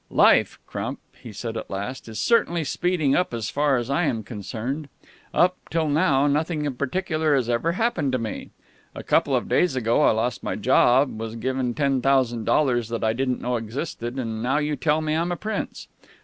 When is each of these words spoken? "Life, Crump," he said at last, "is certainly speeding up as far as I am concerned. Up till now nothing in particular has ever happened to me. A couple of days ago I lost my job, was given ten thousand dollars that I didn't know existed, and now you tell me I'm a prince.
"Life, 0.09 0.57
Crump," 0.65 0.99
he 1.21 1.31
said 1.31 1.55
at 1.55 1.69
last, 1.69 2.09
"is 2.09 2.19
certainly 2.19 2.63
speeding 2.63 3.15
up 3.15 3.35
as 3.35 3.51
far 3.51 3.77
as 3.77 3.87
I 3.91 4.05
am 4.05 4.23
concerned. 4.23 4.89
Up 5.31 5.57
till 5.69 5.87
now 5.89 6.25
nothing 6.25 6.65
in 6.65 6.73
particular 6.73 7.35
has 7.35 7.47
ever 7.47 7.73
happened 7.73 8.11
to 8.13 8.17
me. 8.17 8.49
A 8.95 9.03
couple 9.03 9.35
of 9.35 9.47
days 9.47 9.75
ago 9.75 10.01
I 10.01 10.09
lost 10.09 10.41
my 10.41 10.55
job, 10.55 11.19
was 11.19 11.35
given 11.35 11.75
ten 11.75 12.01
thousand 12.01 12.45
dollars 12.45 12.89
that 12.89 13.03
I 13.03 13.13
didn't 13.13 13.41
know 13.41 13.57
existed, 13.57 14.17
and 14.17 14.41
now 14.41 14.57
you 14.57 14.75
tell 14.75 15.01
me 15.01 15.13
I'm 15.13 15.31
a 15.31 15.37
prince. 15.37 15.87